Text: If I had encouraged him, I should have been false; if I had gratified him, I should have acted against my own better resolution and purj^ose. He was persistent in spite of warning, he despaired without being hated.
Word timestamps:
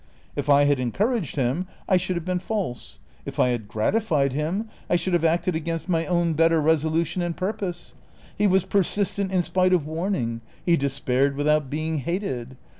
If 0.35 0.49
I 0.49 0.63
had 0.63 0.79
encouraged 0.79 1.35
him, 1.35 1.67
I 1.87 1.97
should 1.97 2.15
have 2.15 2.25
been 2.25 2.39
false; 2.39 2.97
if 3.23 3.39
I 3.39 3.49
had 3.49 3.67
gratified 3.67 4.33
him, 4.33 4.67
I 4.89 4.95
should 4.95 5.13
have 5.13 5.23
acted 5.23 5.55
against 5.55 5.87
my 5.87 6.07
own 6.07 6.33
better 6.33 6.59
resolution 6.59 7.21
and 7.21 7.37
purj^ose. 7.37 7.93
He 8.35 8.47
was 8.47 8.65
persistent 8.65 9.31
in 9.31 9.43
spite 9.43 9.73
of 9.73 9.85
warning, 9.85 10.41
he 10.65 10.75
despaired 10.75 11.35
without 11.37 11.69
being 11.69 11.97
hated. 11.97 12.57